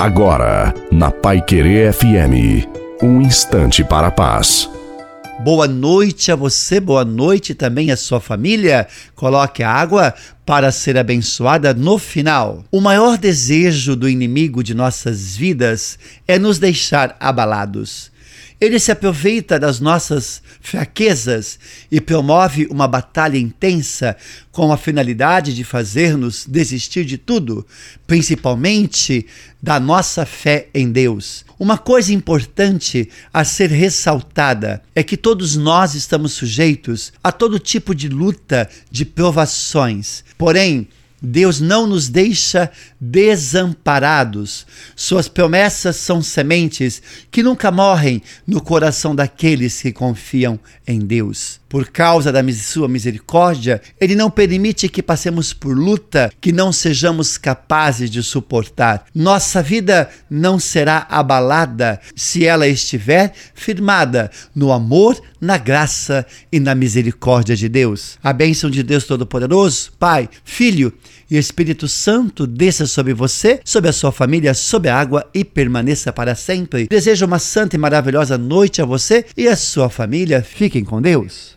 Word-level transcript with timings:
Agora, 0.00 0.72
na 0.90 1.10
Pai 1.10 1.42
Querer 1.42 1.92
FM, 1.92 2.66
um 3.02 3.20
instante 3.20 3.84
para 3.84 4.06
a 4.06 4.10
paz. 4.10 4.66
Boa 5.40 5.68
noite 5.68 6.32
a 6.32 6.36
você, 6.36 6.80
boa 6.80 7.04
noite 7.04 7.54
também 7.54 7.90
à 7.90 7.96
sua 7.98 8.18
família. 8.18 8.88
Coloque 9.14 9.62
a 9.62 9.70
água 9.70 10.14
para 10.46 10.72
ser 10.72 10.96
abençoada 10.96 11.74
no 11.74 11.98
final. 11.98 12.64
O 12.72 12.80
maior 12.80 13.18
desejo 13.18 13.94
do 13.94 14.08
inimigo 14.08 14.64
de 14.64 14.72
nossas 14.72 15.36
vidas 15.36 15.98
é 16.26 16.38
nos 16.38 16.58
deixar 16.58 17.14
abalados. 17.20 18.10
Ele 18.60 18.78
se 18.78 18.92
aproveita 18.92 19.58
das 19.58 19.80
nossas 19.80 20.42
fraquezas 20.60 21.58
e 21.90 21.98
promove 21.98 22.66
uma 22.70 22.86
batalha 22.86 23.38
intensa 23.38 24.14
com 24.52 24.70
a 24.70 24.76
finalidade 24.76 25.54
de 25.54 25.64
fazer-nos 25.64 26.44
desistir 26.46 27.06
de 27.06 27.16
tudo, 27.16 27.66
principalmente 28.06 29.26
da 29.62 29.80
nossa 29.80 30.26
fé 30.26 30.68
em 30.74 30.92
Deus. 30.92 31.42
Uma 31.58 31.78
coisa 31.78 32.12
importante 32.12 33.08
a 33.32 33.44
ser 33.44 33.70
ressaltada 33.70 34.82
é 34.94 35.02
que 35.02 35.16
todos 35.16 35.56
nós 35.56 35.94
estamos 35.94 36.32
sujeitos 36.32 37.14
a 37.24 37.32
todo 37.32 37.58
tipo 37.58 37.94
de 37.94 38.08
luta, 38.08 38.68
de 38.90 39.06
provações. 39.06 40.22
Porém, 40.36 40.86
Deus 41.22 41.60
não 41.60 41.86
nos 41.86 42.08
deixa 42.08 42.70
desamparados. 43.00 44.66
Suas 44.96 45.28
promessas 45.28 45.96
são 45.96 46.22
sementes 46.22 47.02
que 47.30 47.42
nunca 47.42 47.70
morrem 47.70 48.22
no 48.46 48.60
coração 48.60 49.14
daqueles 49.14 49.80
que 49.80 49.92
confiam 49.92 50.58
em 50.86 50.98
Deus. 50.98 51.60
Por 51.68 51.88
causa 51.88 52.32
da 52.32 52.42
sua 52.52 52.88
misericórdia, 52.88 53.80
Ele 54.00 54.16
não 54.16 54.28
permite 54.28 54.88
que 54.88 55.00
passemos 55.00 55.52
por 55.52 55.76
luta 55.78 56.32
que 56.40 56.50
não 56.50 56.72
sejamos 56.72 57.38
capazes 57.38 58.10
de 58.10 58.24
suportar. 58.24 59.06
Nossa 59.14 59.62
vida 59.62 60.10
não 60.28 60.58
será 60.58 61.06
abalada 61.08 62.00
se 62.16 62.44
ela 62.44 62.66
estiver 62.66 63.32
firmada 63.54 64.32
no 64.52 64.72
amor, 64.72 65.20
na 65.40 65.56
graça 65.56 66.26
e 66.50 66.58
na 66.58 66.74
misericórdia 66.74 67.54
de 67.54 67.68
Deus. 67.68 68.18
A 68.20 68.32
bênção 68.32 68.68
de 68.68 68.82
Deus 68.82 69.04
Todo-Poderoso, 69.04 69.92
Pai, 69.96 70.28
Filho 70.44 70.92
e 71.30 71.36
Espírito 71.36 71.88
Santo 71.88 72.46
desça 72.46 72.86
sobre 72.86 73.14
você, 73.14 73.60
sobre 73.64 73.90
a 73.90 73.92
sua 73.92 74.12
família, 74.12 74.54
sobre 74.54 74.88
a 74.88 74.98
água 74.98 75.26
e 75.32 75.44
permaneça 75.44 76.12
para 76.12 76.34
sempre. 76.34 76.86
Desejo 76.88 77.26
uma 77.26 77.38
santa 77.38 77.76
e 77.76 77.78
maravilhosa 77.78 78.36
noite 78.36 78.82
a 78.82 78.84
você 78.84 79.24
e 79.36 79.48
a 79.48 79.56
sua 79.56 79.88
família. 79.88 80.42
Fiquem 80.42 80.84
com 80.84 81.00
Deus. 81.00 81.48